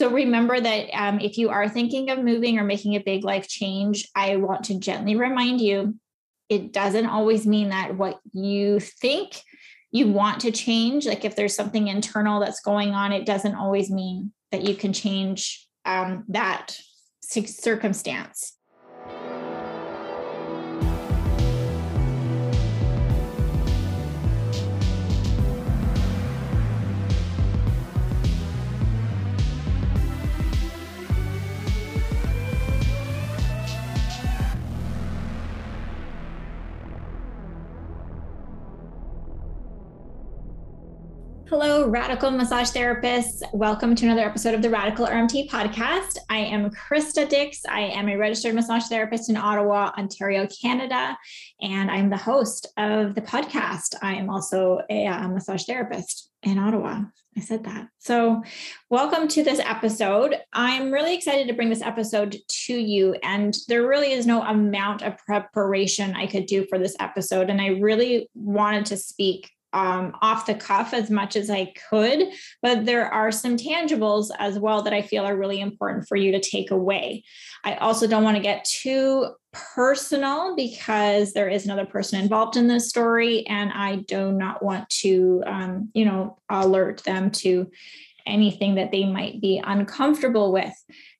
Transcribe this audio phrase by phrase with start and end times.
[0.00, 3.46] So remember that um, if you are thinking of moving or making a big life
[3.46, 5.94] change, I want to gently remind you
[6.48, 9.42] it doesn't always mean that what you think
[9.92, 13.90] you want to change, like if there's something internal that's going on, it doesn't always
[13.90, 16.78] mean that you can change um, that
[17.20, 18.56] circumstance.
[41.50, 43.42] Hello, radical massage therapists.
[43.52, 46.16] Welcome to another episode of the Radical RMT podcast.
[46.28, 47.62] I am Krista Dicks.
[47.68, 51.18] I am a registered massage therapist in Ottawa, Ontario, Canada,
[51.60, 53.96] and I'm the host of the podcast.
[54.00, 57.02] I am also a, a massage therapist in Ottawa.
[57.36, 57.88] I said that.
[57.98, 58.44] So,
[58.88, 60.36] welcome to this episode.
[60.52, 63.16] I'm really excited to bring this episode to you.
[63.24, 67.50] And there really is no amount of preparation I could do for this episode.
[67.50, 72.28] And I really wanted to speak um, off the cuff as much as I could,
[72.62, 76.32] but there are some tangibles as well that I feel are really important for you
[76.32, 77.24] to take away.
[77.64, 82.68] I also don't want to get too personal because there is another person involved in
[82.68, 87.70] this story, and I do not want to, um, you know, alert them to
[88.26, 90.72] anything that they might be uncomfortable with.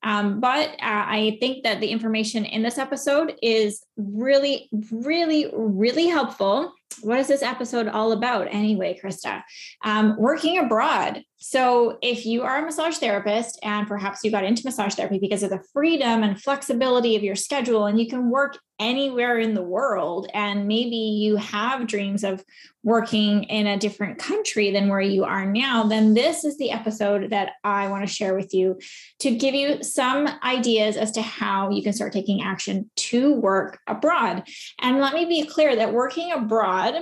[0.03, 6.07] Um, but uh, I think that the information in this episode is really, really, really
[6.07, 9.43] helpful what is this episode all about anyway, Krista?
[9.85, 11.23] Um, working abroad.
[11.39, 15.43] So, if you are a massage therapist and perhaps you got into massage therapy because
[15.43, 19.63] of the freedom and flexibility of your schedule, and you can work anywhere in the
[19.63, 22.45] world, and maybe you have dreams of
[22.83, 27.31] working in a different country than where you are now, then this is the episode
[27.31, 28.79] that I want to share with you
[29.21, 33.79] to give you some ideas as to how you can start taking action to work
[33.87, 34.45] abroad.
[34.81, 36.95] And let me be clear that working abroad,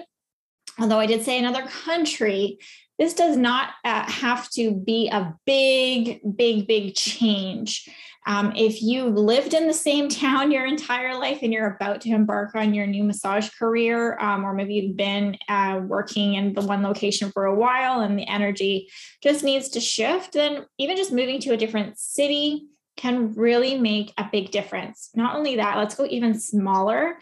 [0.78, 2.58] although I did say another country,
[2.98, 7.88] this does not uh, have to be a big, big, big change.
[8.26, 12.10] Um, if you've lived in the same town your entire life and you're about to
[12.10, 16.60] embark on your new massage career, um, or maybe you've been uh, working in the
[16.60, 18.90] one location for a while and the energy
[19.22, 22.66] just needs to shift, then even just moving to a different city
[22.98, 25.08] can really make a big difference.
[25.14, 27.16] Not only that, let's go even smaller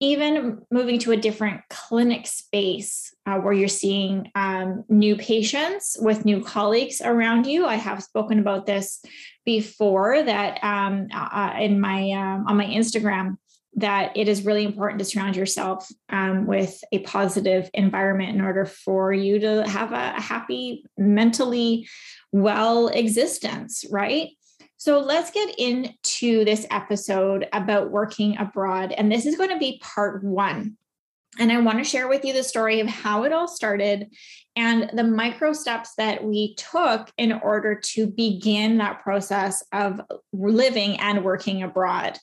[0.00, 6.26] even moving to a different clinic space uh, where you're seeing um, new patients with
[6.26, 7.64] new colleagues around you.
[7.64, 9.02] I have spoken about this
[9.46, 13.38] before that um, uh, uh, in my um, on my Instagram
[13.78, 18.64] that it is really important to surround yourself um, with a positive environment in order
[18.64, 21.86] for you to have a happy, mentally
[22.32, 24.30] well existence, right?
[24.76, 28.92] So let's get into this episode about working abroad.
[28.92, 30.76] And this is going to be part one.
[31.38, 34.08] And I want to share with you the story of how it all started
[34.54, 40.00] and the micro steps that we took in order to begin that process of
[40.32, 42.18] living and working abroad.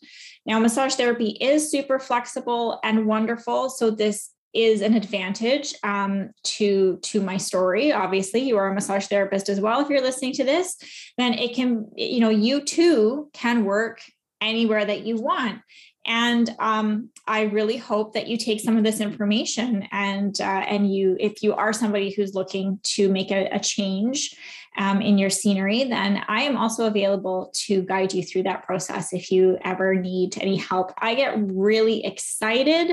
[0.46, 3.70] Now, massage therapy is super flexible and wonderful.
[3.70, 7.92] So, this is an advantage um, to to my story.
[7.92, 10.78] Obviously you are a massage therapist as well if you're listening to this
[11.18, 14.02] then it can you know you too can work
[14.42, 15.62] anywhere that you want.
[16.06, 20.94] And um, i really hope that you take some of this information and uh, and
[20.94, 24.36] you if you are somebody who's looking to make a, a change
[24.78, 29.14] um, in your scenery then i am also available to guide you through that process
[29.14, 30.92] if you ever need any help.
[30.98, 32.92] I get really excited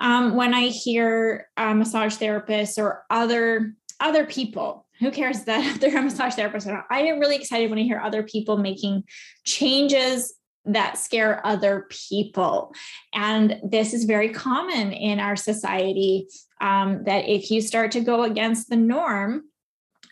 [0.00, 4.86] um, when I hear a massage therapists or other other people.
[4.98, 6.86] Who cares that they're a massage therapist or not?
[6.90, 9.04] I get really excited when I hear other people making
[9.44, 10.34] changes
[10.66, 12.74] that scare other people.
[13.14, 16.28] And this is very common in our society
[16.60, 19.44] um, that if you start to go against the norm,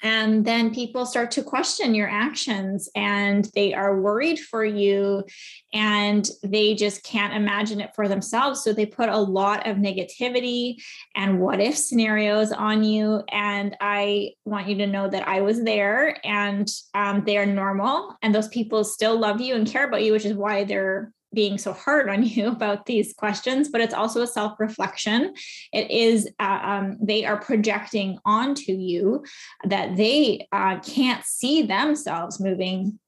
[0.03, 5.25] and then people start to question your actions and they are worried for you
[5.75, 8.63] and they just can't imagine it for themselves.
[8.63, 10.77] So they put a lot of negativity
[11.15, 13.23] and what if scenarios on you.
[13.31, 18.17] And I want you to know that I was there and um, they are normal
[18.23, 21.59] and those people still love you and care about you, which is why they're being
[21.59, 25.35] so hard on you about these questions, but it's also a self reflection.
[25.73, 29.25] It is, uh, um, they are projecting onto you
[29.65, 32.99] that they uh, can't see themselves moving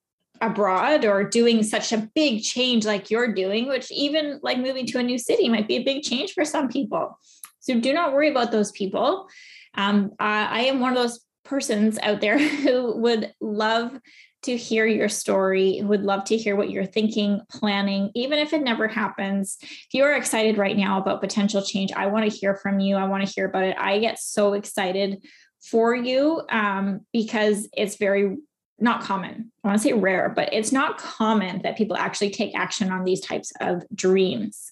[0.40, 4.98] abroad or doing such a big change like you're doing, which even like moving to
[4.98, 7.18] a new city might be a big change for some people.
[7.60, 9.28] So do not worry about those people.
[9.74, 13.98] Um, uh, I am one of those persons out there who would love
[14.42, 18.62] to hear your story, would love to hear what you're thinking, planning, even if it
[18.62, 19.58] never happens.
[19.60, 22.96] If you are excited right now about potential change, I want to hear from you.
[22.96, 23.76] I want to hear about it.
[23.78, 25.24] I get so excited
[25.62, 28.36] for you um, because it's very
[28.78, 29.52] not common.
[29.62, 33.04] I want to say rare, but it's not common that people actually take action on
[33.04, 34.70] these types of dreams.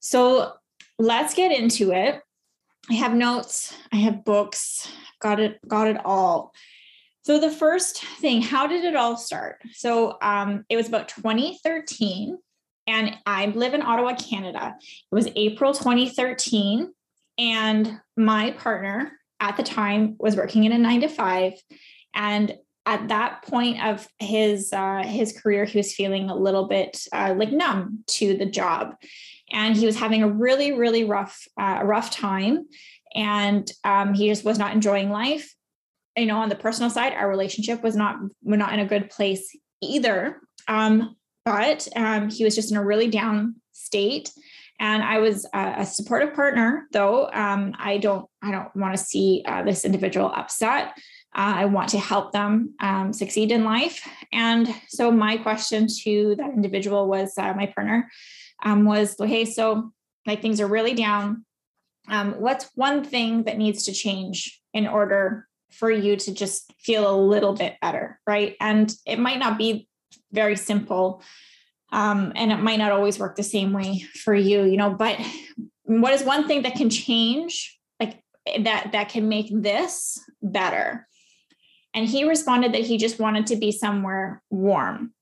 [0.00, 0.54] So
[0.98, 2.22] let's get into it.
[2.88, 4.90] I have notes, I have books,
[5.20, 6.52] got it, got it all.
[7.22, 9.60] So the first thing, how did it all start?
[9.72, 12.38] So um, it was about 2013,
[12.86, 14.74] and I live in Ottawa, Canada.
[14.80, 16.92] It was April 2013,
[17.38, 21.54] and my partner at the time was working in a nine to five,
[22.14, 22.54] and
[22.86, 27.34] at that point of his uh, his career, he was feeling a little bit uh,
[27.36, 28.96] like numb to the job,
[29.52, 32.66] and he was having a really really rough uh, rough time,
[33.14, 35.54] and um, he just was not enjoying life
[36.16, 39.10] you know, on the personal side, our relationship was not we're not in a good
[39.10, 40.40] place either.
[40.68, 44.30] Um, but um, he was just in a really down state,
[44.78, 46.86] and I was a, a supportive partner.
[46.92, 50.92] Though um, I don't I don't want to see uh, this individual upset.
[51.34, 54.06] Uh, I want to help them um, succeed in life.
[54.32, 58.10] And so my question to that individual was uh, my partner
[58.64, 59.92] um, was, hey, so
[60.26, 61.44] like things are really down.
[62.08, 67.10] Um, what's one thing that needs to change in order for you to just feel
[67.10, 68.56] a little bit better, right?
[68.60, 69.88] And it might not be
[70.32, 71.22] very simple.
[71.92, 75.18] Um, and it might not always work the same way for you, you know, but
[75.84, 78.22] what is one thing that can change like
[78.60, 81.08] that that can make this better?
[81.92, 85.12] And he responded that he just wanted to be somewhere warm.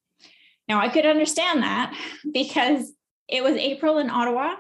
[0.69, 1.95] Now I could understand that
[2.33, 2.93] because
[3.29, 4.57] it was April in Ottawa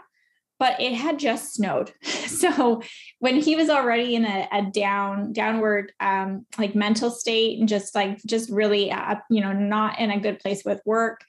[0.59, 1.93] but it had just snowed.
[2.29, 2.83] So
[3.19, 7.97] when he was already in a, a down, downward, um, like mental state and just
[7.97, 11.25] like, just really, uh, you know, not in a good place with work,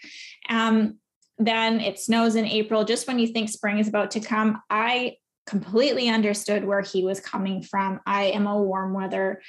[0.50, 1.00] um,
[1.40, 4.62] then it snows in April, just when you think spring is about to come.
[4.70, 5.16] I
[5.48, 8.02] completely understood where he was coming from.
[8.06, 9.42] I am a warm weather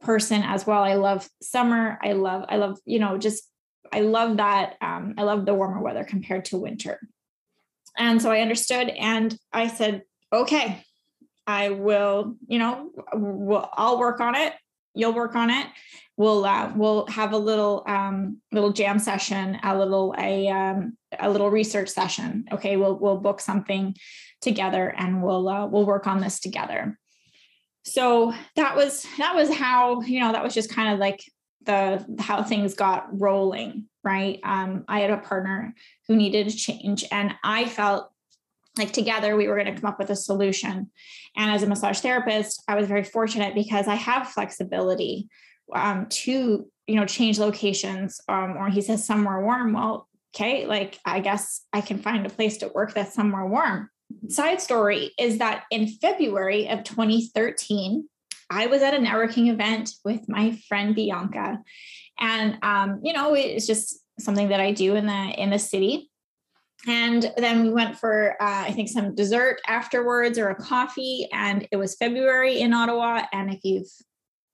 [0.00, 0.82] person as well.
[0.82, 1.98] I love summer.
[2.02, 3.44] I love, I love, you know, just,
[3.92, 4.74] I love that.
[4.80, 6.98] Um, I love the warmer weather compared to winter.
[7.96, 10.02] And so I understood and I said,
[10.32, 10.84] okay,
[11.46, 14.54] I will, you know, we'll, I'll work on it.
[14.94, 15.66] You'll work on it.
[16.16, 21.28] We'll uh, we'll have a little um, little jam session, a little a um, a
[21.28, 22.44] little research session.
[22.52, 23.96] Okay, we'll we'll book something
[24.40, 26.96] together and we'll uh, we'll work on this together.
[27.84, 31.20] So that was that was how you know that was just kind of like
[31.66, 34.38] the how things got rolling right?
[34.44, 35.74] Um, I had a partner
[36.06, 38.10] who needed a change, and I felt
[38.78, 40.90] like together we were going to come up with a solution.
[41.36, 45.28] And as a massage therapist, I was very fortunate because I have flexibility
[45.72, 48.20] um, to you know change locations.
[48.28, 49.72] Um, or he says somewhere warm.
[49.72, 53.90] Well, okay, like I guess I can find a place to work that's somewhere warm.
[54.28, 58.08] Side story is that in February of 2013,
[58.50, 61.60] I was at a networking event with my friend Bianca,
[62.18, 66.10] and um, you know it's just something that i do in the in the city.
[66.86, 71.66] And then we went for uh, i think some dessert afterwards or a coffee and
[71.70, 73.22] it was february in ottawa.
[73.32, 73.90] And if you've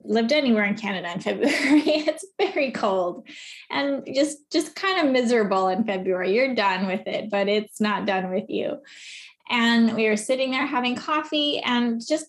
[0.03, 3.27] lived anywhere in canada in february it's very cold.
[3.71, 6.35] And just just kind of miserable in february.
[6.35, 8.79] You're done with it but it's not done with you.
[9.51, 12.27] And we were sitting there having coffee and just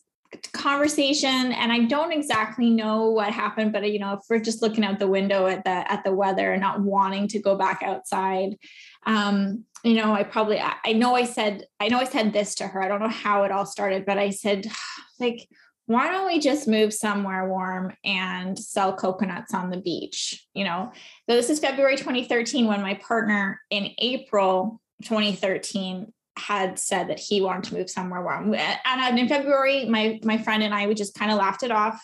[0.53, 4.83] conversation and i don't exactly know what happened but you know if we're just looking
[4.83, 8.57] out the window at the at the weather and not wanting to go back outside
[9.05, 12.55] um you know i probably I, I know i said i know i said this
[12.55, 14.67] to her i don't know how it all started but i said
[15.19, 15.47] like
[15.87, 20.47] why don't we just move somewhere warm and sell coconuts on the beach?
[20.53, 20.91] You know
[21.29, 27.41] so this is february 2013 when my partner in april 2013 had said that he
[27.41, 28.53] wanted to move somewhere warm.
[28.55, 32.03] And in February, my my friend and I we just kind of laughed it off.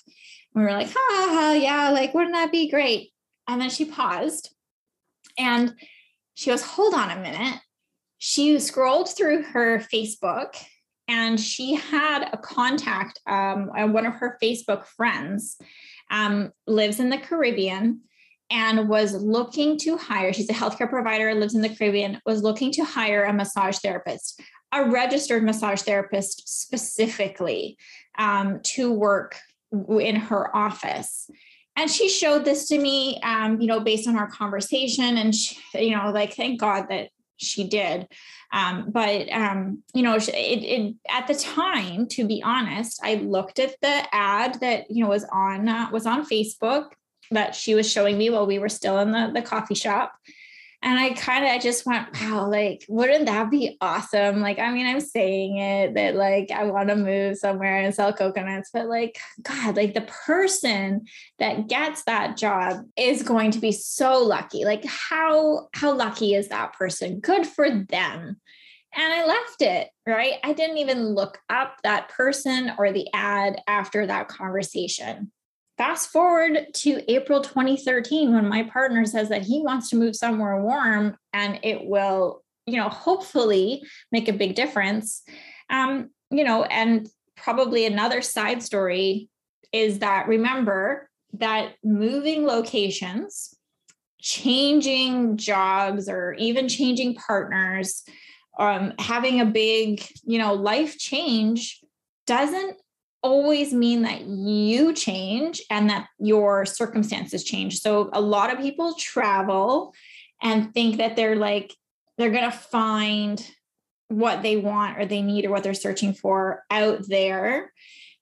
[0.53, 3.11] We were like, ha, ha, yeah, like wouldn't that be great?
[3.47, 4.53] And then she paused
[5.37, 5.73] and
[6.33, 7.59] she goes, hold on a minute.
[8.17, 10.55] She scrolled through her Facebook
[11.07, 13.21] and she had a contact.
[13.27, 15.57] Um, one of her Facebook friends
[16.11, 18.01] um, lives in the Caribbean
[18.49, 22.71] and was looking to hire, she's a healthcare provider, lives in the Caribbean, was looking
[22.73, 27.77] to hire a massage therapist, a registered massage therapist specifically
[28.17, 29.37] um, to work
[29.99, 31.29] in her office.
[31.75, 35.17] And she showed this to me, um, you know, based on our conversation.
[35.17, 38.07] And, she, you know, like, thank God that she did.
[38.51, 43.59] Um, but, um, you know, it, it, at the time, to be honest, I looked
[43.59, 46.93] at the ad that, you know, was on, uh, was on Facebook
[47.31, 50.13] that she was showing me while we were still in the, the coffee shop.
[50.83, 54.41] And I kind of just went, wow, like, wouldn't that be awesome?
[54.41, 58.13] Like, I mean, I'm saying it that like I want to move somewhere and sell
[58.13, 61.05] coconuts, but like, God, like the person
[61.39, 64.65] that gets that job is going to be so lucky.
[64.65, 67.21] Like, how how lucky is that person?
[67.21, 68.39] Good for them.
[68.95, 70.35] And I left it, right?
[70.43, 75.31] I didn't even look up that person or the ad after that conversation.
[75.77, 80.59] Fast forward to April 2013 when my partner says that he wants to move somewhere
[80.59, 85.21] warm and it will, you know, hopefully make a big difference.
[85.69, 89.29] Um, you know, and probably another side story
[89.71, 93.53] is that remember that moving locations,
[94.19, 98.03] changing jobs, or even changing partners,
[98.57, 101.81] um, having a big, you know, life change
[102.25, 102.77] doesn't
[103.27, 107.79] always mean that you change and that your circumstances change.
[107.81, 109.93] So a lot of people travel
[110.41, 111.73] and think that they're like,
[112.17, 113.45] they're going to find
[114.07, 117.73] what they want or they need or what they're searching for out there.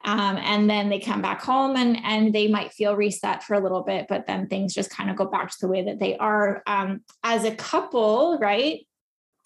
[0.04, 3.60] Um, and then they come back home and and they might feel reset for a
[3.60, 6.16] little bit, but then things just kind of go back to the way that they
[6.18, 6.62] are.
[6.68, 8.86] Um, as a couple, right?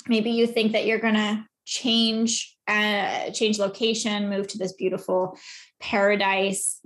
[0.08, 5.38] Maybe you think that you're gonna change uh, change location, move to this beautiful
[5.80, 6.80] paradise.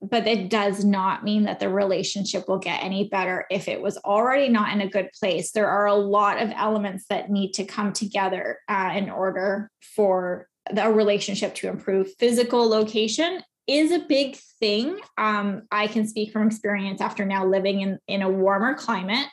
[0.00, 3.96] But it does not mean that the relationship will get any better if it was
[3.98, 5.50] already not in a good place.
[5.50, 10.46] There are a lot of elements that need to come together uh, in order for
[10.72, 12.12] the relationship to improve.
[12.20, 14.98] Physical location is a big thing.
[15.16, 19.26] Um, I can speak from experience after now living in, in a warmer climate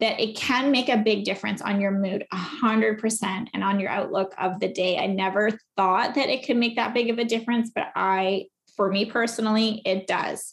[0.00, 4.32] that it can make a big difference on your mood 100% and on your outlook
[4.38, 4.96] of the day.
[4.96, 8.90] I never thought that it could make that big of a difference, but I, for
[8.90, 10.52] me personally, it does.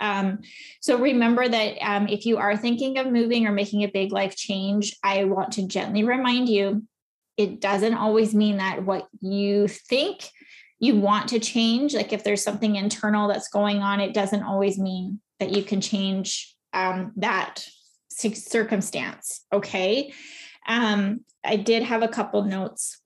[0.00, 0.40] Um,
[0.80, 4.36] so remember that um, if you are thinking of moving or making a big life
[4.36, 6.84] change, I want to gently remind you
[7.36, 10.28] it doesn't always mean that what you think
[10.78, 14.78] you want to change, like if there's something internal that's going on, it doesn't always
[14.78, 17.66] mean that you can change um, that
[18.18, 19.44] circumstance.
[19.52, 20.12] Okay.
[20.66, 23.00] Um, I did have a couple notes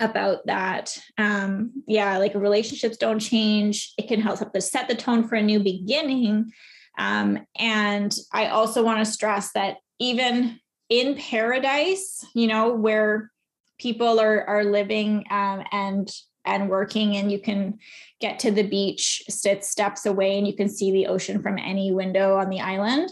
[0.00, 0.96] about that.
[1.18, 3.92] Um, yeah, like relationships don't change.
[3.98, 6.52] It can help to set the tone for a new beginning.
[6.98, 13.30] Um, and I also want to stress that even in paradise, you know, where
[13.78, 16.10] people are are living um, and
[16.44, 17.78] and working and you can
[18.20, 21.92] get to the beach sit steps away and you can see the ocean from any
[21.92, 23.10] window on the island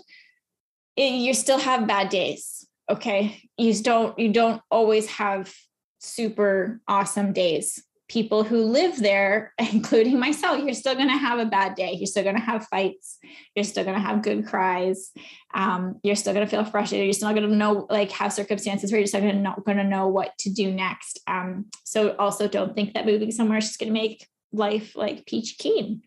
[0.97, 3.41] it, you still have bad days okay?
[3.57, 5.55] You don't you don't always have
[6.01, 7.83] super awesome days.
[8.09, 11.93] People who live there including myself you're still going to have a bad day.
[11.93, 13.19] You're still going to have fights.
[13.55, 15.13] You're still going to have good cries.
[15.55, 17.07] Um, you're still going to feel frustrated.
[17.07, 19.85] You're still going to know like have circumstances where you're still to not going to
[19.85, 21.21] know what to do next.
[21.27, 25.27] Um, so also don't think that moving somewhere is just going to make life like
[25.27, 26.03] peach keen.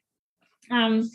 [0.70, 1.10] Um,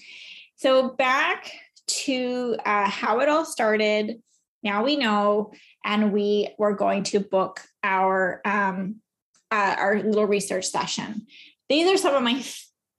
[0.57, 1.53] so back
[1.88, 4.23] to uh, how it all started.
[4.62, 5.52] Now we know,
[5.85, 8.97] and we were going to book our um,
[9.50, 11.26] uh, our little research session.
[11.68, 12.42] These are some of my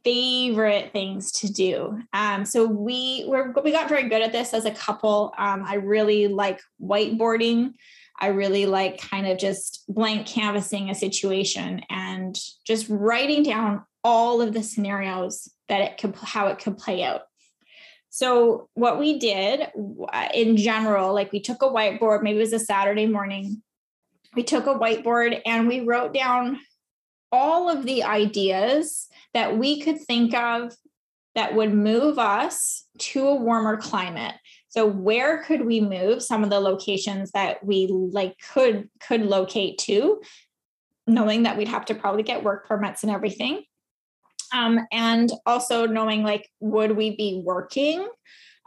[0.04, 2.00] favorite things to do.
[2.14, 5.34] Um, so we were we got very good at this as a couple.
[5.38, 7.74] Um, I really like whiteboarding.
[8.20, 14.42] I really like kind of just blank canvassing a situation and just writing down all
[14.42, 17.22] of the scenarios that it could how it could play out.
[18.10, 19.68] So, what we did
[20.12, 23.62] uh, in general, like we took a whiteboard, maybe it was a Saturday morning,
[24.36, 26.60] we took a whiteboard and we wrote down
[27.32, 30.74] all of the ideas that we could think of
[31.36, 34.36] that would move us to a warmer climate.
[34.70, 39.78] So where could we move some of the locations that we like could could locate
[39.80, 40.22] to
[41.08, 43.64] knowing that we'd have to probably get work permits and everything
[44.54, 48.08] um, and also knowing like would we be working?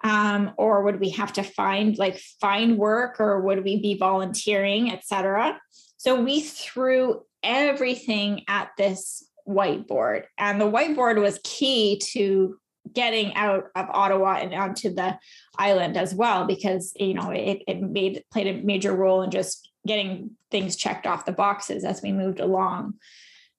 [0.05, 4.91] Um, or would we have to find like find work or would we be volunteering
[4.91, 5.61] etc
[5.97, 12.59] so we threw everything at this whiteboard and the whiteboard was key to
[12.93, 15.17] getting out of ottawa and onto the
[15.57, 19.71] island as well because you know it, it made played a major role in just
[19.87, 22.95] getting things checked off the boxes as we moved along.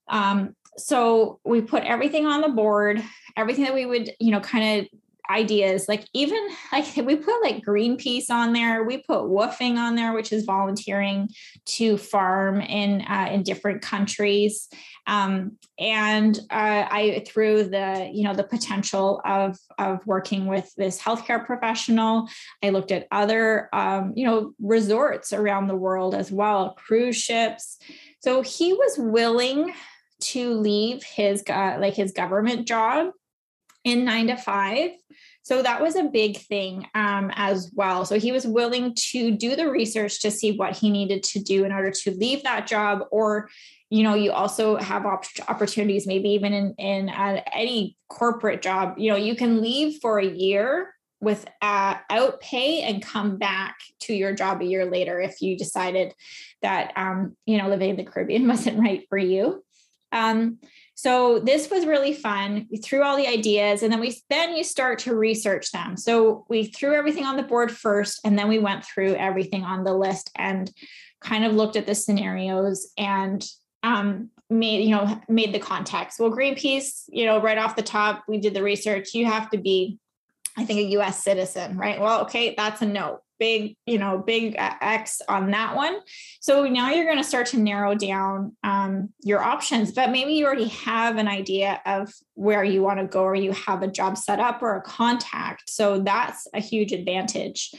[0.08, 3.04] Um, so we put everything on the board,
[3.38, 5.00] everything that we would, you know, kind of
[5.30, 10.14] ideas like even like we put like greenpeace on there we put WWOOFing on there
[10.14, 11.30] which is volunteering
[11.66, 14.70] to farm in uh, in different countries.
[15.06, 21.02] Um, and uh, i through the you know the potential of of working with this
[21.02, 22.30] healthcare professional
[22.64, 27.80] i looked at other um, you know resorts around the world as well cruise ships.
[28.20, 29.74] So he was willing
[30.32, 33.12] to leave his uh, like his government job
[33.84, 34.92] in nine to five.
[35.44, 38.06] So that was a big thing um, as well.
[38.06, 41.66] So he was willing to do the research to see what he needed to do
[41.66, 43.50] in order to leave that job, or
[43.90, 48.96] you know, you also have op- opportunities, maybe even in in uh, any corporate job.
[48.98, 51.96] You know, you can leave for a year with uh,
[52.42, 56.14] pay and come back to your job a year later if you decided
[56.62, 59.64] that um, you know living in the Caribbean wasn't right for you.
[60.14, 60.60] Um,
[60.96, 62.68] so this was really fun.
[62.72, 65.98] We threw all the ideas and then we then you start to research them.
[65.98, 69.84] So we threw everything on the board first and then we went through everything on
[69.84, 70.72] the list and
[71.20, 73.44] kind of looked at the scenarios and
[73.82, 76.20] um, made you know made the context.
[76.20, 79.14] Well, Greenpeace, you know, right off the top, we did the research.
[79.14, 79.98] You have to be,
[80.58, 81.24] I think, a U.S.
[81.24, 82.00] citizen, right?
[82.00, 86.00] Well, okay, that's a no big, you know, big X on that one.
[86.40, 90.46] So now you're going to start to narrow down um, your options, but maybe you
[90.46, 94.18] already have an idea of where you want to go or you have a job
[94.18, 95.70] set up or a contact.
[95.70, 97.72] So that's a huge advantage.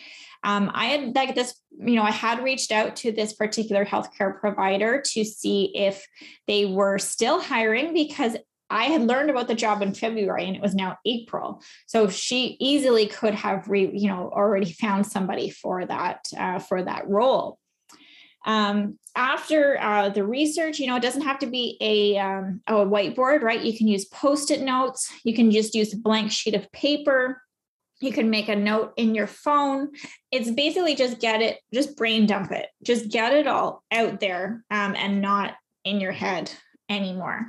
[0.42, 4.38] Um, I had like this, you know, I had reached out to this particular healthcare
[4.38, 6.06] provider to see if
[6.46, 8.36] they were still hiring because
[8.74, 11.62] I had learned about the job in February and it was now April.
[11.86, 16.82] So she easily could have, re, you know, already found somebody for that uh, for
[16.82, 17.60] that role.
[18.44, 22.74] Um, after uh, the research, you know, it doesn't have to be a, um, a
[22.74, 23.62] whiteboard, right?
[23.62, 25.10] You can use post-it notes.
[25.22, 27.40] You can just use a blank sheet of paper.
[28.00, 29.92] You can make a note in your phone.
[30.32, 34.64] It's basically just get it, just brain dump it, just get it all out there
[34.68, 35.54] um, and not
[35.84, 36.50] in your head
[36.90, 37.46] anymore.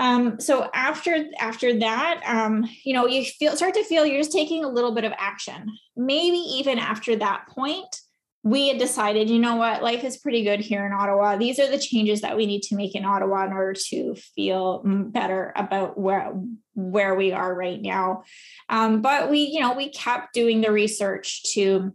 [0.00, 4.32] Um, so after after that, um, you know, you feel start to feel you're just
[4.32, 5.70] taking a little bit of action.
[5.94, 8.00] Maybe even after that point,
[8.42, 11.36] we had decided, you know what, life is pretty good here in Ottawa.
[11.36, 14.80] These are the changes that we need to make in Ottawa in order to feel
[14.84, 16.32] better about where
[16.74, 18.22] where we are right now.
[18.70, 21.92] Um, but we, you know, we kept doing the research to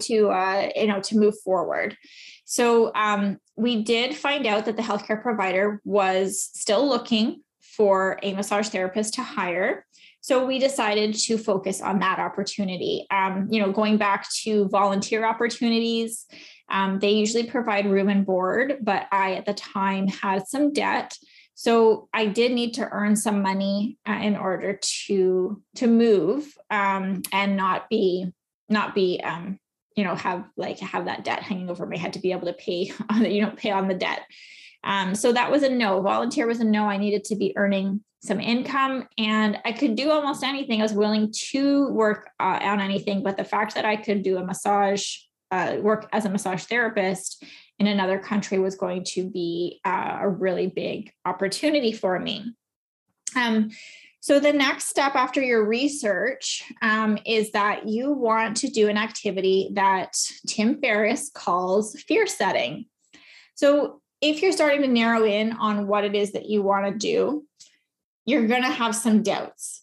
[0.00, 1.96] to uh, you know to move forward.
[2.44, 8.32] So um, we did find out that the healthcare provider was still looking for a
[8.34, 9.86] massage therapist to hire.
[10.20, 13.06] So we decided to focus on that opportunity.
[13.10, 16.26] Um, you know, going back to volunteer opportunities,
[16.70, 21.16] um, they usually provide room and board, but I at the time had some debt.
[21.54, 27.22] So I did need to earn some money uh, in order to to move um,
[27.32, 28.32] and not be
[28.68, 29.58] not be um,
[29.96, 32.52] you know have like have that debt hanging over my head to be able to
[32.52, 34.20] pay on you know pay on the debt.
[34.84, 36.02] Um, so that was a no.
[36.02, 36.84] Volunteer was a no.
[36.84, 40.80] I needed to be earning some income and i could do almost anything.
[40.80, 44.38] I was willing to work uh, on anything but the fact that i could do
[44.38, 45.16] a massage
[45.52, 47.44] uh, work as a massage therapist
[47.78, 52.54] in another country was going to be uh, a really big opportunity for me.
[53.36, 53.70] Um,
[54.22, 58.96] so, the next step after your research um, is that you want to do an
[58.96, 62.86] activity that Tim Ferriss calls fear setting.
[63.56, 66.96] So, if you're starting to narrow in on what it is that you want to
[66.96, 67.44] do,
[68.24, 69.82] you're going to have some doubts.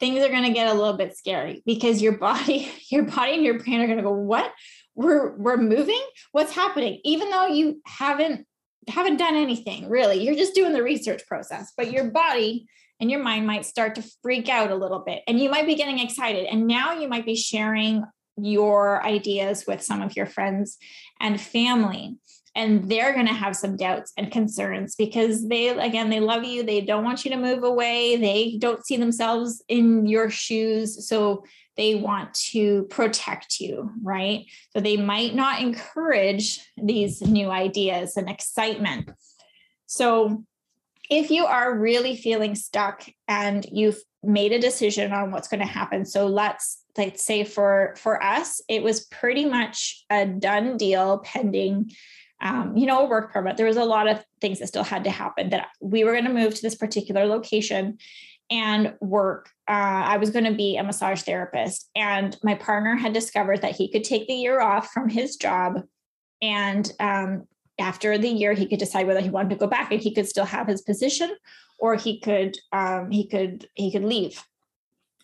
[0.00, 3.42] Things are going to get a little bit scary because your body, your body and
[3.42, 4.52] your brain are going to go, "What?
[4.96, 6.02] We're we're moving?
[6.32, 8.46] What's happening?" Even though you haven't
[8.86, 12.66] haven't done anything really, you're just doing the research process, but your body
[13.00, 15.74] and your mind might start to freak out a little bit and you might be
[15.74, 18.04] getting excited and now you might be sharing
[18.36, 20.78] your ideas with some of your friends
[21.20, 22.16] and family
[22.54, 26.62] and they're going to have some doubts and concerns because they again they love you
[26.62, 31.44] they don't want you to move away they don't see themselves in your shoes so
[31.78, 34.44] they want to protect you right?
[34.74, 39.10] So they might not encourage these new ideas and excitement.
[39.86, 40.44] So
[41.10, 45.66] if you are really feeling stuck and you've made a decision on what's going to
[45.66, 51.18] happen so let's let's say for for us it was pretty much a done deal
[51.18, 51.90] pending
[52.40, 53.56] um, you know a work permit.
[53.56, 56.24] There was a lot of things that still had to happen that we were going
[56.24, 57.98] to move to this particular location
[58.50, 59.50] and work.
[59.68, 63.76] Uh, i was going to be a massage therapist and my partner had discovered that
[63.76, 65.82] he could take the year off from his job
[66.40, 67.46] and um,
[67.78, 70.28] after the year he could decide whether he wanted to go back and he could
[70.28, 71.30] still have his position
[71.78, 74.42] or he could um, he could he could leave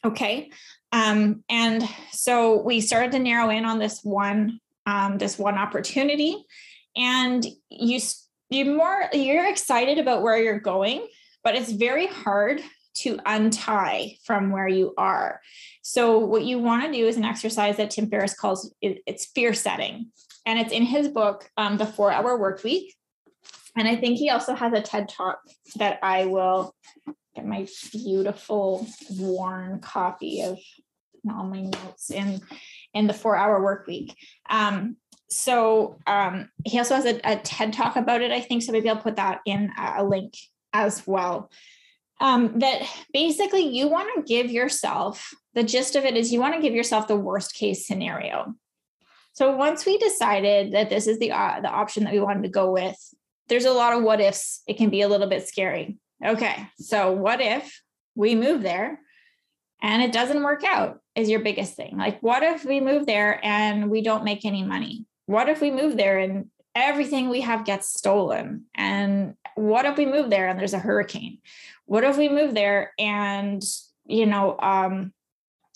[0.05, 0.51] Okay.
[0.93, 6.45] Um, and so we started to narrow in on this one, um, this one opportunity.
[6.95, 8.01] And you
[8.51, 11.09] you more you're excited about where you're going,
[11.43, 12.61] but it's very hard
[12.95, 15.41] to untie from where you are.
[15.83, 19.53] So what you want to do is an exercise that Tim Ferriss calls it's fear
[19.55, 20.11] setting,
[20.47, 22.95] and it's in his book, um, The Four Hour Work Week.
[23.77, 25.41] And I think he also has a TED talk
[25.77, 26.75] that I will
[27.35, 28.87] get my beautiful
[29.19, 30.59] worn copy of
[31.29, 32.41] all my notes in
[32.93, 34.15] in the four hour work week.
[34.49, 34.97] Um,
[35.29, 38.63] so um, he also has a, a, TED talk about it, I think.
[38.63, 40.35] So maybe I'll put that in a link
[40.73, 41.51] as well.
[42.21, 46.55] Um, that basically you want to give yourself the gist of it is you want
[46.55, 48.55] to give yourself the worst case scenario.
[49.33, 52.49] So once we decided that this is the uh, the option that we wanted to
[52.49, 52.97] go with,
[53.49, 54.63] there's a lot of what ifs.
[54.69, 55.99] It can be a little bit scary.
[56.25, 57.83] Okay, so what if
[58.15, 59.01] we move there
[59.83, 61.01] and it doesn't work out?
[61.17, 61.97] Is your biggest thing.
[61.97, 65.05] Like, what if we move there and we don't make any money?
[65.27, 68.65] What if we move there and everything we have gets stolen?
[68.75, 71.39] And what if we move there and there's a hurricane?
[71.87, 73.63] What if we move there and,
[74.07, 75.13] you know, um,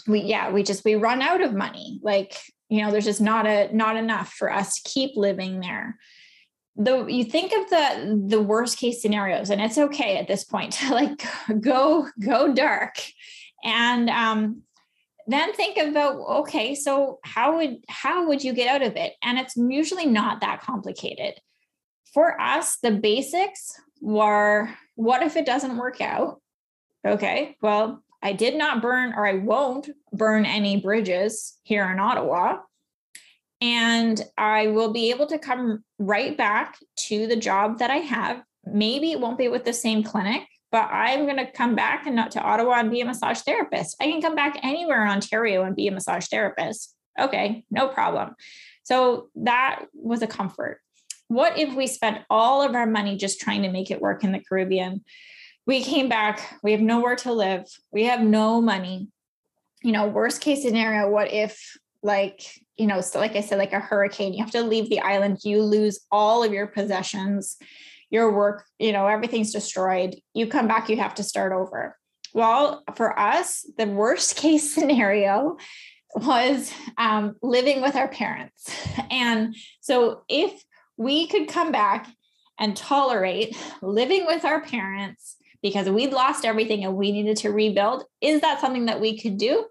[0.07, 2.01] we, yeah, we just, we run out of money.
[2.03, 5.99] Like, you know, there's just not a, not enough for us to keep living there.
[6.77, 10.75] The you think of the the worst case scenarios and it's okay at this point
[10.75, 11.25] to like
[11.61, 12.95] go go dark.
[13.65, 14.63] And um
[15.27, 19.15] then think about okay so how would how would you get out of it?
[19.23, 21.41] And it's usually not that complicated.
[22.15, 26.41] For us the basics were what if it doesn't work out
[27.07, 32.59] okay well i did not burn or i won't burn any bridges here in ottawa
[33.61, 38.43] and I will be able to come right back to the job that I have.
[38.65, 42.15] Maybe it won't be with the same clinic, but I'm going to come back and
[42.15, 43.97] not to Ottawa and be a massage therapist.
[44.01, 46.95] I can come back anywhere in Ontario and be a massage therapist.
[47.19, 48.35] Okay, no problem.
[48.85, 50.81] So that was a comfort.
[51.29, 54.33] What if we spent all of our money just trying to make it work in
[54.33, 55.05] the Caribbean?
[55.67, 59.09] We came back, we have nowhere to live, we have no money.
[59.83, 62.43] You know, worst case scenario, what if like
[62.77, 65.39] you know so like i said like a hurricane you have to leave the island
[65.43, 67.57] you lose all of your possessions
[68.11, 71.97] your work you know everything's destroyed you come back you have to start over
[72.35, 75.57] well for us the worst case scenario
[76.15, 78.71] was um, living with our parents
[79.11, 80.65] and so if
[80.99, 82.07] we could come back
[82.59, 88.05] and tolerate living with our parents because we'd lost everything and we needed to rebuild.
[88.21, 89.65] Is that something that we could do?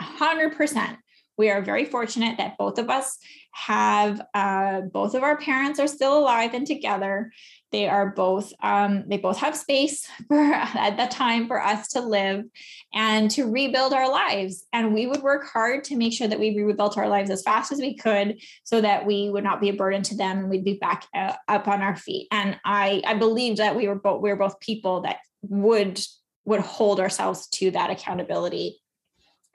[0.00, 0.96] 100%
[1.38, 3.18] we are very fortunate that both of us
[3.52, 7.32] have uh, both of our parents are still alive and together
[7.72, 12.00] they are both um, they both have space for at that time for us to
[12.00, 12.44] live
[12.94, 14.66] and to rebuild our lives.
[14.72, 17.72] And we would work hard to make sure that we rebuilt our lives as fast
[17.72, 20.64] as we could so that we would not be a burden to them and we'd
[20.64, 22.28] be back uh, up on our feet.
[22.30, 26.00] And i i believed that we were both we were both people that would
[26.44, 28.80] would hold ourselves to that accountability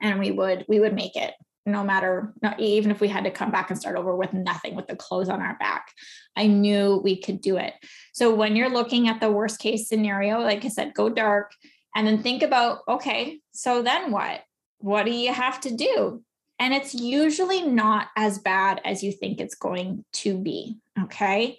[0.00, 1.34] and we would we would make it
[1.68, 4.86] no matter even if we had to come back and start over with nothing with
[4.86, 5.92] the clothes on our back
[6.36, 7.74] i knew we could do it.
[8.12, 11.52] So when you're looking at the worst case scenario like i said go dark
[11.94, 14.42] and then think about okay so then what?
[14.78, 16.22] What do you have to do?
[16.60, 21.58] And it's usually not as bad as you think it's going to be okay?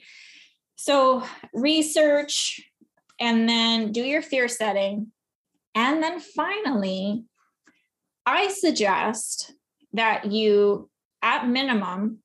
[0.78, 2.62] So research
[3.20, 5.12] and then do your fear setting.
[5.76, 7.26] And then finally
[8.26, 9.54] i suggest
[9.94, 10.90] that you,
[11.22, 12.20] at minimum,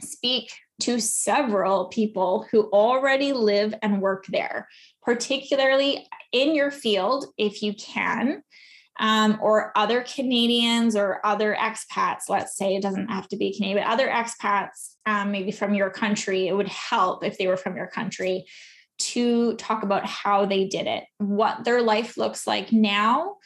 [0.00, 0.50] speak
[0.80, 4.68] to several people who already live and work there,
[5.02, 8.42] particularly in your field, if you can,
[8.98, 12.28] um, or other Canadians or other expats.
[12.28, 15.90] Let's say it doesn't have to be Canadian, but other expats, um, maybe from your
[15.90, 16.48] country.
[16.48, 18.44] It would help if they were from your country
[18.96, 23.36] to talk about how they did it, what their life looks like now,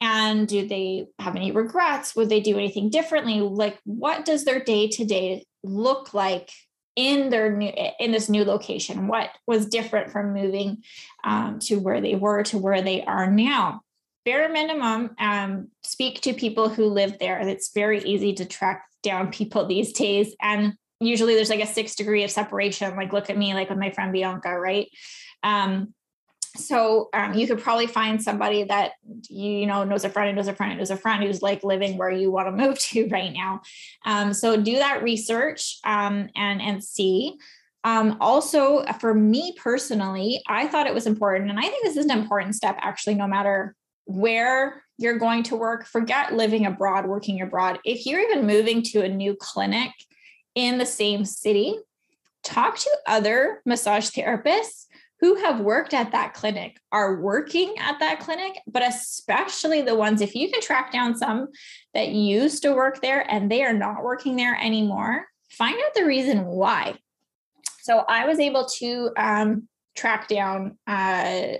[0.00, 2.14] and do they have any regrets?
[2.16, 3.40] Would they do anything differently?
[3.40, 6.50] Like what does their day to day look like
[6.96, 9.08] in their new in this new location?
[9.08, 10.82] What was different from moving
[11.24, 13.80] um, to where they were to where they are now?
[14.24, 17.38] Bare minimum um, speak to people who live there.
[17.40, 20.34] It's very easy to track down people these days.
[20.42, 22.96] And usually there's like a six degree of separation.
[22.96, 24.88] Like look at me like with my friend bianca right?
[25.42, 25.94] Um,
[26.56, 28.92] so um, you could probably find somebody that
[29.28, 32.10] you know knows a friend knows a friend knows a friend who's like living where
[32.10, 33.60] you want to move to right now
[34.04, 37.36] um, so do that research um, and and see
[37.84, 42.06] um, also for me personally i thought it was important and i think this is
[42.06, 43.74] an important step actually no matter
[44.06, 47.78] where you're going to work, forget living abroad, working abroad.
[47.84, 49.90] If you're even moving to a new clinic
[50.54, 51.78] in the same city,
[52.42, 54.85] talk to other massage therapists
[55.20, 60.20] who have worked at that clinic, are working at that clinic, but especially the ones,
[60.20, 61.48] if you can track down some
[61.94, 66.04] that used to work there and they are not working there anymore, find out the
[66.04, 66.94] reason why.
[67.82, 71.54] So I was able to um, track down uh,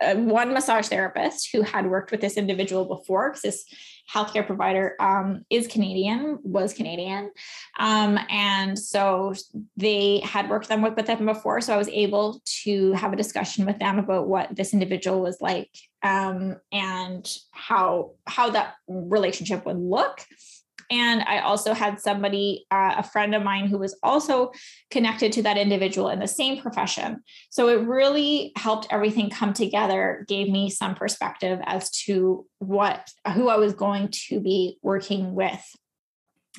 [0.00, 3.64] one massage therapist who had worked with this individual before because this
[4.10, 7.30] healthcare provider um, is Canadian, was Canadian.
[7.78, 9.34] Um, and so
[9.76, 11.60] they had worked them with, with them before.
[11.60, 15.40] So I was able to have a discussion with them about what this individual was
[15.40, 15.70] like
[16.02, 20.24] um, and how how that relationship would look.
[20.92, 24.52] And I also had somebody, uh, a friend of mine, who was also
[24.90, 27.22] connected to that individual in the same profession.
[27.48, 33.48] So it really helped everything come together, gave me some perspective as to what, who
[33.48, 35.64] I was going to be working with.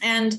[0.01, 0.35] And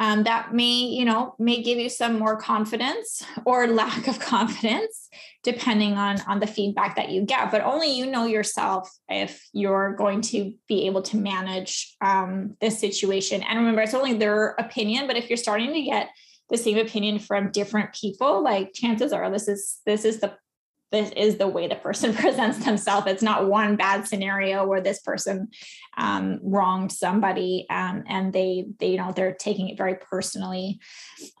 [0.00, 5.08] um, that may you know may give you some more confidence or lack of confidence
[5.44, 7.50] depending on on the feedback that you get.
[7.50, 12.80] But only you know yourself if you're going to be able to manage um, this
[12.80, 13.42] situation.
[13.42, 16.08] And remember it's only their opinion but if you're starting to get
[16.48, 20.34] the same opinion from different people like chances are this is this is the
[20.92, 23.06] this is the way the person presents themselves.
[23.06, 25.48] It's not one bad scenario where this person
[25.96, 30.80] um, wronged somebody um, and they, they, you know, they're taking it very personally.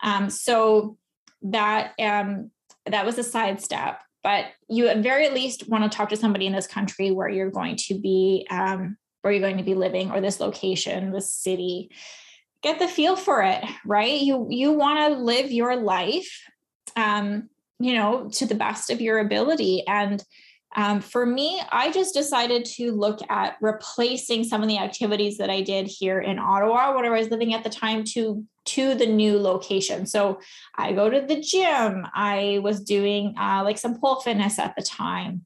[0.02, 0.96] Um, so
[1.42, 2.50] that um,
[2.86, 4.00] that was a sidestep.
[4.22, 7.50] But you at very least want to talk to somebody in this country where you're
[7.50, 11.90] going to be um, where you're going to be living or this location, this city.
[12.62, 14.20] Get the feel for it, right?
[14.20, 16.42] You you want to live your life
[16.96, 17.48] um,
[17.80, 19.82] you know, to the best of your ability.
[19.88, 20.22] And
[20.76, 25.50] um, for me, I just decided to look at replacing some of the activities that
[25.50, 29.06] I did here in Ottawa when I was living at the time to to the
[29.06, 30.06] new location.
[30.06, 30.38] So
[30.76, 32.06] I go to the gym.
[32.14, 35.44] I was doing uh, like some pole fitness at the time.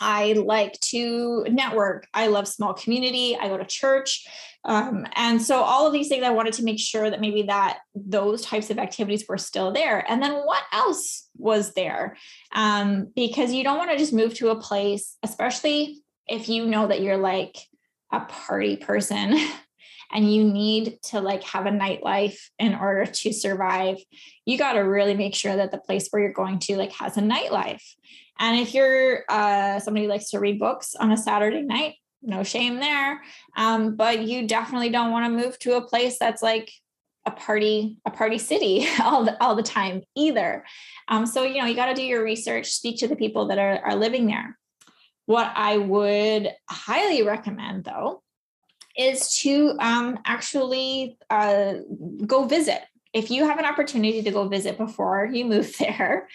[0.00, 2.06] I like to network.
[2.14, 3.36] I love small community.
[3.36, 4.26] I go to church.
[4.64, 7.78] Um, and so all of these things, I wanted to make sure that maybe that
[7.94, 10.04] those types of activities were still there.
[10.10, 12.16] And then what else was there?
[12.54, 16.86] Um, because you don't want to just move to a place, especially if you know
[16.86, 17.56] that you're like
[18.12, 19.36] a party person
[20.12, 23.96] and you need to like have a nightlife in order to survive
[24.44, 27.16] you got to really make sure that the place where you're going to like has
[27.16, 27.94] a nightlife
[28.40, 32.42] and if you're uh, somebody who likes to read books on a Saturday night, no
[32.42, 33.22] shame there.
[33.56, 36.72] Um, but you definitely don't want to move to a place that's like
[37.26, 40.64] a party, a party city all the, all the time either.
[41.08, 43.58] Um, so, you know, you got to do your research, speak to the people that
[43.58, 44.58] are, are living there.
[45.26, 48.22] What I would highly recommend though,
[48.96, 51.74] is to um, actually uh,
[52.26, 52.80] go visit
[53.12, 56.28] if you have an opportunity to go visit before you move there,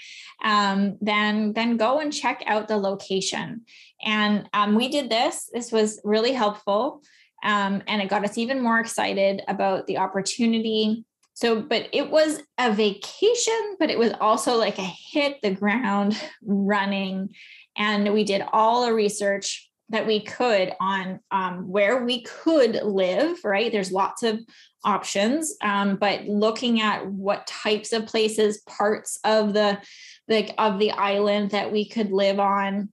[0.44, 3.62] um, then then go and check out the location.
[4.04, 5.50] And um, we did this.
[5.54, 7.02] This was really helpful,
[7.44, 11.06] um, and it got us even more excited about the opportunity.
[11.34, 16.20] So, but it was a vacation, but it was also like a hit the ground
[16.44, 17.30] running,
[17.78, 23.38] and we did all the research that we could on um, where we could live
[23.44, 23.72] right?
[23.72, 24.40] There's lots of
[24.84, 29.80] options um, but looking at what types of places parts of the
[30.28, 32.90] like of the island that we could live on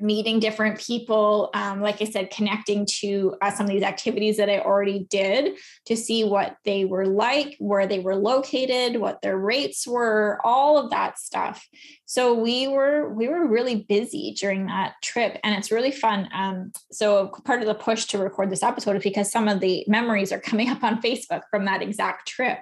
[0.00, 4.50] meeting different people um, like i said connecting to uh, some of these activities that
[4.50, 9.38] i already did to see what they were like where they were located what their
[9.38, 11.66] rates were all of that stuff.
[12.04, 16.72] So we were we were really busy during that trip and it's really fun um,
[16.92, 20.32] so part of the push to record this episode is because some of the memories
[20.32, 22.58] are coming up on facebook from that exact trip.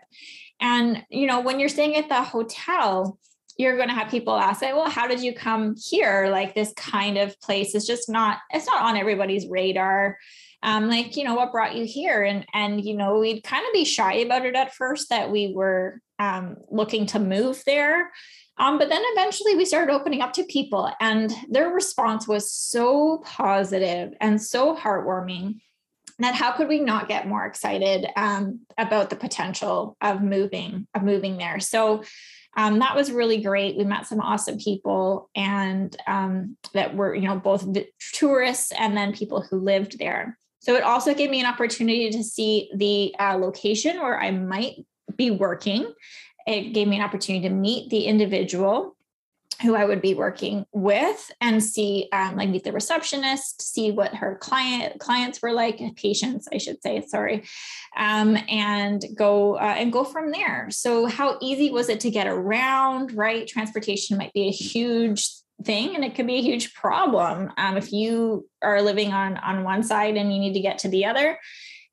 [0.61, 3.18] And you know when you're staying at the hotel
[3.57, 6.29] you're going to have people ask, well, how did you come here?
[6.29, 10.19] Like this kind of place is just not, it's not on everybody's radar.
[10.62, 12.25] Um, like, you know, what brought you here?
[12.25, 15.53] And, and, you know, we'd kind of be shy about it at first that we
[15.55, 18.11] were um, looking to move there.
[18.57, 23.23] Um, but then eventually we started opening up to people and their response was so
[23.25, 25.57] positive and so heartwarming
[26.21, 31.03] that how could we not get more excited um, about the potential of moving of
[31.03, 32.05] moving there so
[32.57, 33.77] um, that was really great.
[33.77, 37.67] We met some awesome people and um, that were, you know, both
[38.12, 40.38] tourists and then people who lived there.
[40.61, 44.87] So it also gave me an opportunity to see the uh, location where I might
[45.17, 45.93] be working.
[46.47, 48.94] It gave me an opportunity to meet the individual
[49.62, 54.14] who I would be working with and see, um, like meet the receptionist, see what
[54.14, 57.45] her client clients were like, patients, I should say, sorry,
[57.97, 60.69] um, and go uh, and go from there.
[60.71, 63.12] So, how easy was it to get around?
[63.12, 65.29] Right, transportation might be a huge
[65.62, 69.64] thing, and it could be a huge problem um, if you are living on on
[69.64, 71.38] one side and you need to get to the other,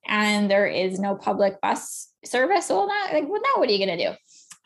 [0.06, 2.68] and there is no public bus service.
[2.68, 4.14] Well, that like, well, now what are you going to do?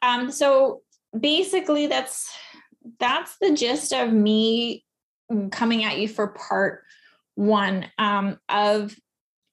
[0.02, 0.82] Um, so
[1.18, 2.30] basically, that's
[2.98, 4.84] that's the gist of me
[5.50, 6.82] coming at you for part
[7.34, 8.94] one um, of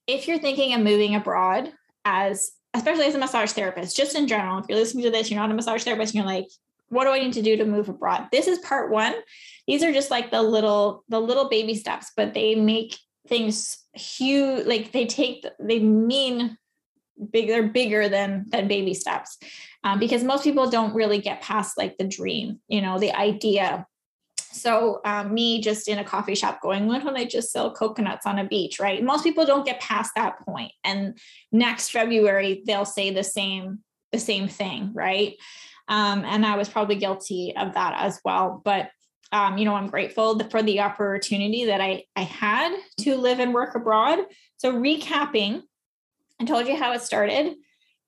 [0.08, 1.72] if you're thinking of moving abroad
[2.06, 5.39] as especially as a massage therapist just in general if you're listening to this you're
[5.39, 6.48] not a massage therapist and you're like
[6.93, 8.28] what do i need to do to move abroad?
[8.32, 9.15] This is part one.
[9.67, 14.65] These are just like the little the little baby steps but they make things huge
[14.65, 16.58] like they take they mean
[17.32, 19.38] big they're bigger than than baby steps.
[19.84, 23.86] Um, because most people don't really get past like the dream you know the idea.
[24.38, 28.26] So um, me just in a coffee shop going when don't i just sell coconuts
[28.26, 29.04] on a beach right?
[29.04, 30.71] Most people don't get past that point.
[30.84, 31.17] And
[31.52, 33.80] next february they'll say the same
[34.12, 35.36] the same thing right?
[35.88, 38.62] Um, and i was probably guilty of that as well.
[38.63, 38.89] But
[39.32, 43.54] um, you know i'm grateful for the opportunity that i i had to live and
[43.54, 44.19] work abroad.
[44.58, 45.63] So recapping
[46.43, 47.56] I told you how it started.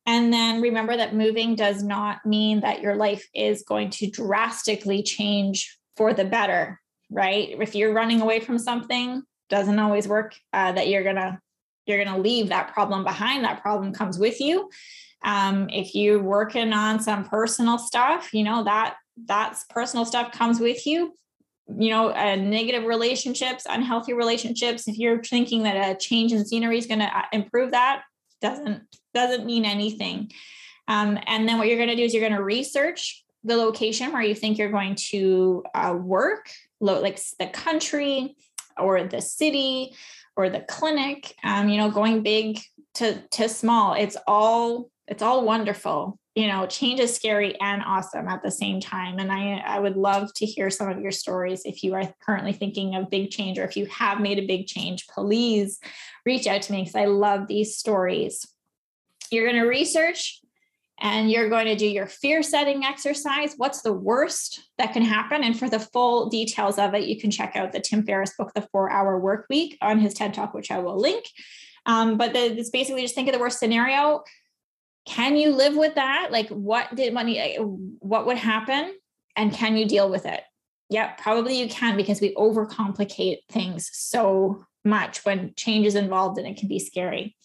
[0.06, 5.02] And then remember that moving does not mean that your life is going to drastically
[5.02, 7.56] change for the better, right?
[7.60, 10.36] If you're running away from something, doesn't always work.
[10.54, 11.40] Uh, that you're gonna
[11.86, 13.44] you're gonna leave that problem behind.
[13.44, 14.70] That problem comes with you.
[15.24, 18.96] Um, if you're working on some personal stuff, you know that
[19.26, 21.14] that's personal stuff comes with you.
[21.68, 24.88] You know, uh, negative relationships, unhealthy relationships.
[24.88, 28.04] If you're thinking that a change in scenery is going to uh, improve that,
[28.42, 30.32] doesn't doesn't mean anything.
[30.88, 34.12] Um, and then what you're going to do is you're going to research the location
[34.12, 38.36] where you think you're going to uh, work, like the country
[38.78, 39.94] or the city
[40.36, 41.34] or the clinic.
[41.44, 42.60] Um, you know, going big
[42.96, 43.94] to to small.
[43.94, 46.20] It's all it's all wonderful.
[46.36, 49.20] You know, change is scary and awesome at the same time.
[49.20, 52.52] And I I would love to hear some of your stories if you are currently
[52.52, 55.08] thinking of big change or if you have made a big change.
[55.08, 55.80] Please
[56.26, 58.46] reach out to me because I love these stories.
[59.32, 60.42] You're going to research
[61.00, 63.54] and you're going to do your fear setting exercise.
[63.58, 65.44] What's the worst that can happen?
[65.44, 68.54] And for the full details of it, you can check out the Tim Ferriss book,
[68.54, 71.26] The Four Hour Work Week, on his TED Talk, which I will link.
[71.86, 74.24] Um, but the, it's basically just think of the worst scenario.
[75.06, 76.30] Can you live with that?
[76.32, 78.96] Like, what did money, eh, what would happen?
[79.36, 80.42] And can you deal with it?
[80.90, 86.48] Yeah, probably you can because we overcomplicate things so much when change is involved and
[86.48, 87.36] it can be scary.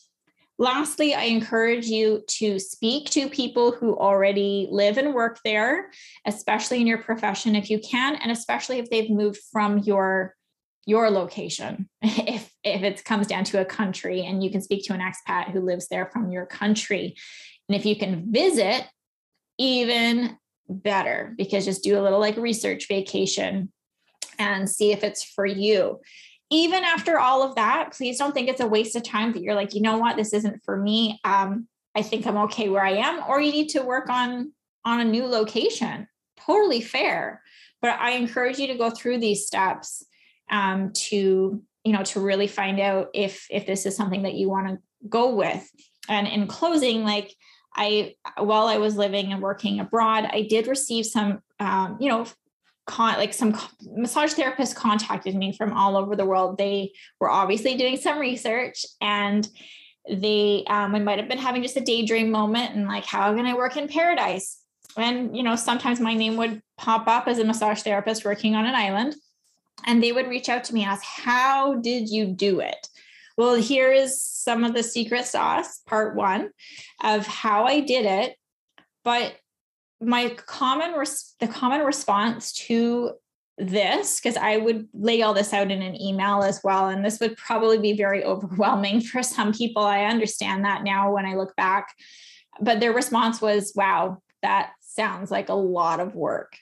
[0.58, 5.90] Lastly, I encourage you to speak to people who already live and work there,
[6.26, 10.36] especially in your profession if you can, and especially if they've moved from your
[10.86, 11.88] your location.
[12.02, 15.50] If if it comes down to a country and you can speak to an expat
[15.50, 17.16] who lives there from your country.
[17.70, 18.84] And if you can visit,
[19.58, 20.36] even
[20.68, 23.72] better because just do a little like research vacation
[24.40, 26.00] and see if it's for you
[26.50, 29.54] even after all of that, please don't think it's a waste of time that you're
[29.54, 31.20] like, you know what, this isn't for me.
[31.24, 34.52] Um, I think I'm okay where I am, or you need to work on
[34.84, 36.08] on a new location.
[36.36, 37.42] Totally fair.
[37.80, 40.04] But I encourage you to go through these steps
[40.50, 44.48] um, to, you know, to really find out if if this is something that you
[44.48, 44.78] want to
[45.08, 45.70] go with.
[46.08, 47.34] And in closing, like
[47.74, 52.26] I, while I was living and working abroad, I did receive some, um, you know,
[52.86, 56.58] con like some massage therapists contacted me from all over the world.
[56.58, 59.48] They were obviously doing some research and
[60.10, 63.46] they um, I might have been having just a daydream moment and like, how can
[63.46, 64.58] I work in paradise?
[64.96, 68.66] And you know, sometimes my name would pop up as a massage therapist working on
[68.66, 69.14] an island,
[69.86, 72.88] and they would reach out to me and ask, "How did you do it?"
[73.40, 76.50] Well, here is some of the secret sauce, part one,
[77.02, 78.36] of how I did it.
[79.02, 79.34] But
[79.98, 83.12] my common res- the common response to
[83.56, 87.18] this because I would lay all this out in an email as well and this
[87.18, 89.84] would probably be very overwhelming for some people.
[89.84, 91.94] I understand that now when I look back.
[92.60, 96.58] But their response was wow that sounds like a lot of work.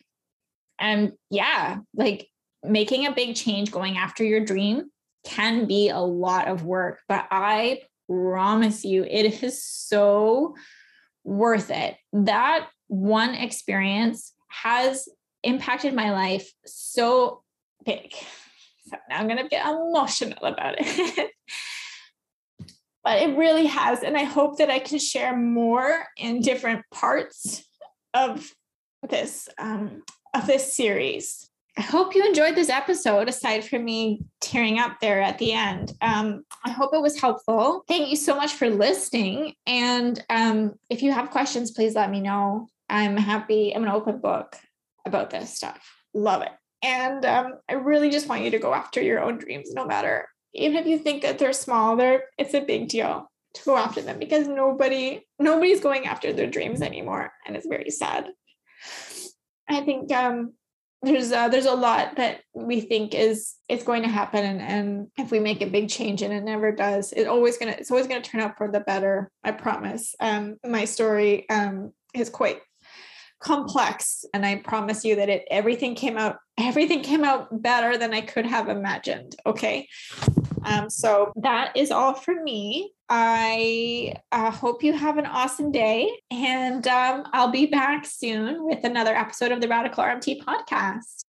[0.79, 2.29] And yeah like
[2.62, 4.93] making a big change going after your dream
[5.25, 10.55] can be a lot of work but I promise you it is so
[11.25, 15.09] worth it that one experience has
[15.43, 17.43] impacted my life so
[17.85, 18.12] big.
[18.87, 21.31] So now I'm going to get emotional about it.
[23.05, 24.03] but it really has.
[24.03, 27.64] And I hope that I can share more in different parts
[28.14, 28.51] of
[29.09, 30.03] this um,
[30.35, 31.49] of this series.
[31.79, 35.93] I hope you enjoyed this episode, aside from me tearing up there at the end.
[36.01, 37.85] Um, I hope it was helpful.
[37.87, 39.55] Thank you so much for listening.
[39.64, 42.66] And um, if you have questions, please let me know.
[42.91, 43.72] I'm happy.
[43.72, 44.57] I'm an open book
[45.07, 45.81] about this stuff.
[46.12, 46.51] Love it.
[46.83, 50.29] And um, I really just want you to go after your own dreams, no matter,
[50.55, 54.03] even if you think that they're small, they're it's a big deal to go after
[54.03, 58.31] them because nobody nobody's going after their dreams anymore, and it's very sad.
[59.68, 60.55] I think um,
[61.03, 65.09] there's uh, there's a lot that we think is is going to happen, and, and
[65.16, 68.07] if we make a big change and it never does, it always gonna it's always
[68.07, 69.30] gonna turn out for the better.
[69.44, 70.14] I promise.
[70.20, 72.61] Um, my story um, is quite
[73.40, 78.12] complex and i promise you that it everything came out everything came out better than
[78.12, 79.86] i could have imagined okay
[80.69, 82.93] um, so that is all for me.
[83.09, 88.85] I uh, hope you have an awesome day and um, i'll be back soon with
[88.85, 91.25] another episode of the radical rmt podcast